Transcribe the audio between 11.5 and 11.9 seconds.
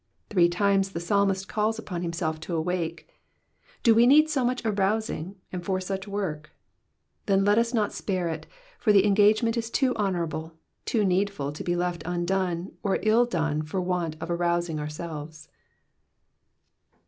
to be